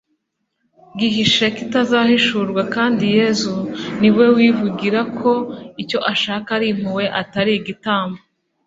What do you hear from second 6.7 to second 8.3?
impuhwe atari igitambo